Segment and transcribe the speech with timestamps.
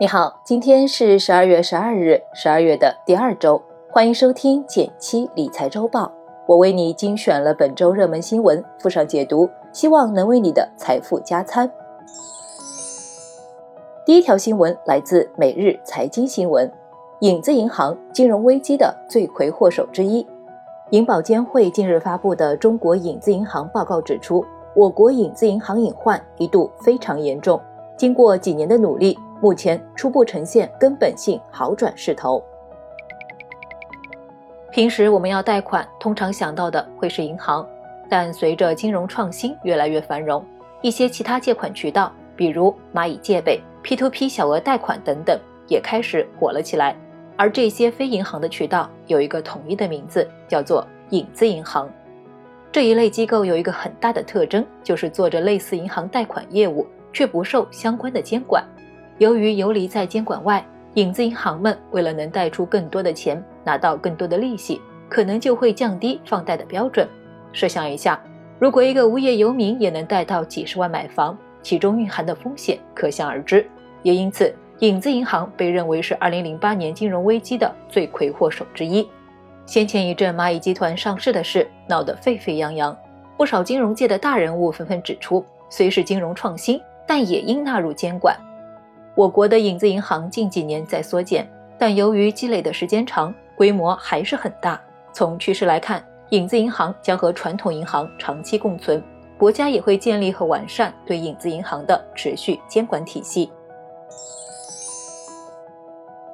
[0.00, 3.60] 你好，今天是十二月十二日，十二月的第二周，
[3.90, 6.10] 欢迎收听减七理财周报。
[6.46, 11.70] 我为你精选了本周热门新闻，附上解读，希望能为你的财富加餐。
[14.06, 16.72] 第一条新闻来自每日财经新闻，
[17.18, 20.26] 影子银行金融危机的罪魁祸首之一。
[20.92, 24.42] 银保监会近日发布的《中国影子银行报告》指出，
[24.74, 27.60] 我国影子银行隐患一度非常严重，
[27.98, 29.18] 经过几年的努力。
[29.40, 32.42] 目前初步呈现根本性好转势头。
[34.70, 37.66] 平时我们要贷款，通常想到的会是银行，
[38.08, 40.44] 但随着金融创新越来越繁荣，
[40.82, 46.94] 一些其他借款渠道，比如蚂蚁借呗、P2P 小额贷款等等，也开始火了起来。
[47.36, 51.88] 而这些非银行的渠道有一个统一的名字，叫做影子银行。
[52.70, 58.62] 这一类机构有一个很大的特征，就是做着类似银行贷款业务，却不受相关的监管。
[59.20, 67.06] 由于游离在监管外，影子银行们为了能贷出更多的钱，拿到更多的利息，可能就会降低放贷的标准。
[67.52, 68.18] 设想一下，
[68.58, 73.68] 如果一个无业游民也能贷到几十万买房，其中蕴含的风险可想而知。
[74.02, 79.06] 也因此，影子银行被认为是2008年金融危机的罪魁祸首之一。
[79.66, 82.96] 先前一阵蚂蚁集团上市的事闹得沸沸扬扬，
[83.36, 88.34] 不少金融界的大人物纷纷指出，虽是金融创新，但也应纳入监管。
[89.20, 91.46] 我国的影子银行近几年在缩减，
[91.78, 94.80] 但由于积累的时间长，规模还是很大。
[95.12, 99.02] 从趋势来看，影子银行将和传统银行长期共存，
[99.36, 103.52] 国家也会建立和完善对影子银行的持续监管体系。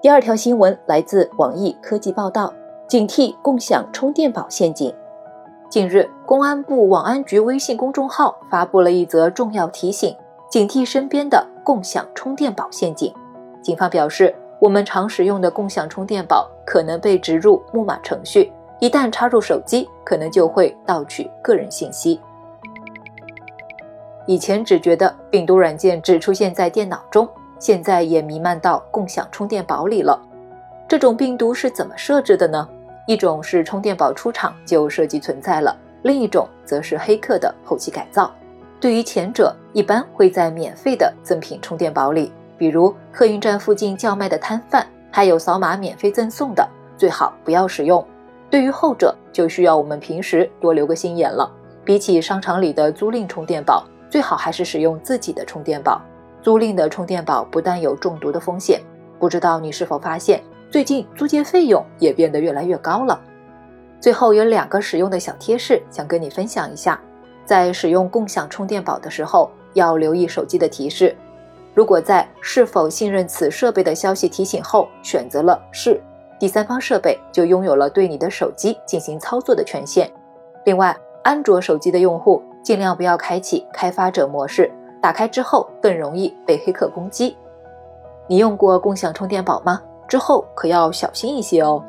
[0.01, 2.55] 第二条新闻来自网易科技报道：
[2.87, 4.95] 警惕共享充电宝陷阱。
[5.69, 10.17] 近日，公安部网安局微信公众号发布了一则重要提醒。
[10.49, 13.13] 警惕身边的共享充电宝陷阱。
[13.61, 22.21] 警方表示，我们常使用的共享充电宝可能被植入木马程序，一旦插入手机，可能就会盗取个人信息。
[24.27, 27.29] 以前只觉得病毒软件只出现在电脑中，
[27.59, 30.17] 现在也弥漫到共享充电宝里了。
[30.87, 32.69] 这种病毒是怎么设置的呢？
[33.09, 38.33] 一种是充电宝出厂就设计存在了，另一种则是黑客的后期改造。
[38.79, 48.05] 对于前者，一般会在免费的赠品充电宝里，比如客运站附近叫卖的摊贩，还有扫码免费赠送的，最好不要使用。
[48.51, 51.51] 对于后者，就需要我们平时多留个心眼了。
[51.85, 56.01] 比起商场里的租赁充电宝，最好还是使用自己的充电宝。
[56.43, 58.81] 租赁的充电宝不但有中毒的风险，
[59.19, 63.21] 不知道你是否发现，最近租借费用也变得越来越高了。
[64.01, 67.01] 最后有两个实用的小贴士，想跟你分享一下。
[67.47, 71.17] 在使用共享充电宝的时候，要留意手机的提示。
[71.73, 76.01] 如果在“是否信任此设备”的消息提醒后选择了“是”，
[76.41, 80.11] 第三方设备就拥有了对你的手机进行操作的权限。
[80.65, 84.71] 另外，安卓手机的用户尽量不要开启开发者模式，
[85.01, 87.37] 打开之后更容易被黑客攻击。
[88.27, 89.81] 你用过共享充电宝吗？
[90.09, 91.83] 之后可要小心一些哦。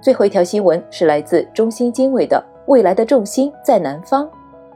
[0.00, 2.42] 最后一条新闻是来自中新经纬的。
[2.68, 4.28] 未来的重心在南方。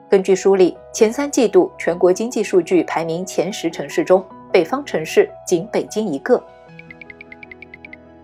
[0.08, 6.42] 根据梳理，前三季度全国经济数据排名前十城市中，北方城市仅北京一个。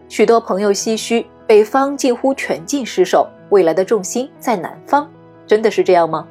[0.09, 5.07] 许多朋友唏嘘，北方近乎全境失守，未来的重心在南方，
[5.47, 6.27] 真的是这样吗？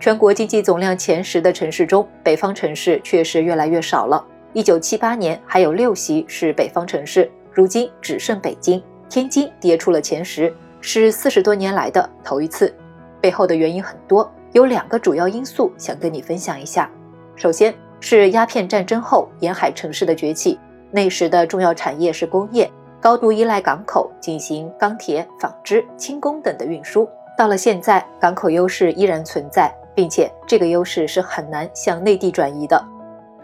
[0.00, 4.24] 全国经济总量前十的城市中，北方城市确实越来越少了。
[4.54, 10.50] 一九七八年还有六席是北方城市，如今只剩北京、天津跌出了前十。
[10.82, 12.74] 是四十多年来的头一次，
[13.20, 16.90] 背后的原因很多，有两个主要因素想跟你分享一下。
[17.36, 20.58] 首先是鸦片战争后沿海城市的崛起，
[20.90, 22.68] 那时的重要产业是工业，
[23.00, 27.08] 高度依赖港口进行钢铁、纺织、轻工等的运输。
[27.38, 32.84] 到了现在，港口优势依然存在，并且这个优势是很难向内地转移的。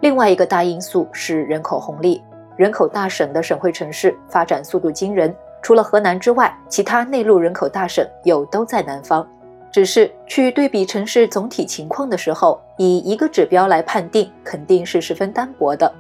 [0.01, 2.21] 另外一个大因素是人口红利，
[2.57, 5.35] 人口大省的省会城市发展速度惊人。
[5.63, 9.27] 除了河南之外，其他内陆人口大省又都在南方。
[9.71, 15.93] 只是去对比城市总体情况的时候，以一个指标来判定，肯定是十分单薄的。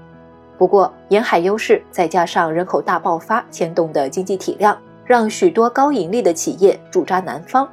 [0.56, 7.68] 不过，沿海优势再加上人口大爆发牵动的经济体量，让许多高盈利的企业驻扎南方。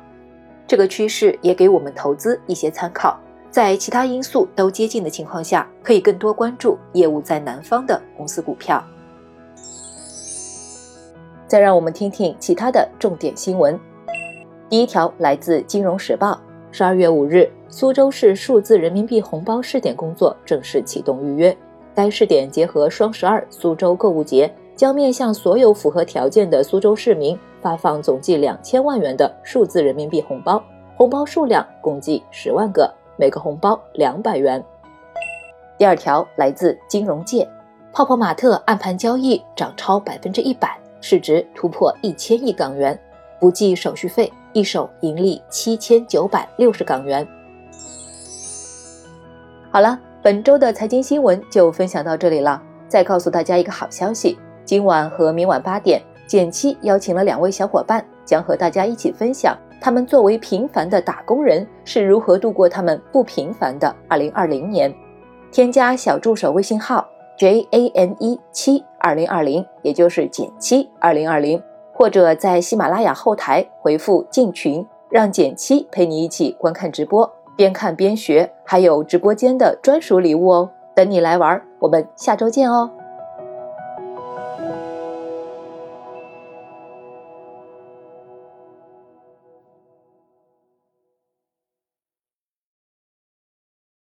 [0.67, 3.17] 这个趋势也给我们投资一些参考。
[3.49, 8.83] 在其他因素都接近的情况下，可以更多关注业务在南方的公司股票。
[11.55, 13.79] 再让我们听听其他的重点新闻。
[14.67, 16.31] 第一条来自《金融时报》，
[16.69, 21.57] 十二月五日，苏州市数字人民币红包试点工作正式启动预约。
[21.95, 30.61] 该试点结合双十二苏州购物节，将面向所有符合条件的苏州市民发放总计两千万元的数字人民币红包，
[30.97, 34.61] 红包数量共计十万个，每个红包两百元。
[35.77, 37.47] 第二条来自金融界，
[37.93, 42.99] 泡泡玛特暗盘交易涨超百分之一百，市值突破一千亿港元，
[43.39, 47.27] 不计手续费，一手盈利七千九百六十港元。
[49.69, 49.99] 好了。
[50.23, 52.59] 本周的财经新闻就分享到这里了。
[52.87, 54.35] 再告诉大家一个好消息，
[54.65, 64.91] 今晚和明晚八点，简七邀请了两位小伙伴，将和大家一起分享他们作为平凡的打工人是如何度过他们不平凡的2020年。
[65.51, 67.07] 添加小助手微信号
[67.37, 71.61] J A M e 七二零二零，也就是减七二零二零，
[71.93, 77.29] 或者在喜马拉雅后台回复进群，让减七陪你一起观看直播。
[77.57, 82.89] 边看边学，还有直播间的专属礼物哦，等你来玩，我们下周见哦。